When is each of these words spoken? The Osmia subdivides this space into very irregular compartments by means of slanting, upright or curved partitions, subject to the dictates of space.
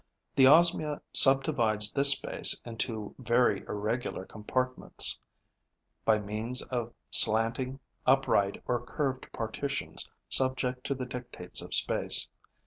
The 0.35 0.45
Osmia 0.47 0.99
subdivides 1.13 1.93
this 1.93 2.13
space 2.13 2.59
into 2.65 3.13
very 3.19 3.59
irregular 3.67 4.25
compartments 4.25 5.19
by 6.05 6.17
means 6.17 6.63
of 6.63 6.91
slanting, 7.11 7.79
upright 8.07 8.63
or 8.65 8.83
curved 8.83 9.27
partitions, 9.31 10.09
subject 10.27 10.83
to 10.87 10.95
the 10.95 11.05
dictates 11.05 11.61
of 11.61 11.75
space. 11.75 12.29